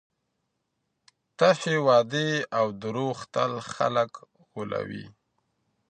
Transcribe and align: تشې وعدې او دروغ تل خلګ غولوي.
تشې 1.37 1.75
وعدې 1.87 2.29
او 2.57 2.65
دروغ 2.81 3.17
تل 3.33 3.53
خلګ 3.73 4.11
غولوي. 4.49 5.05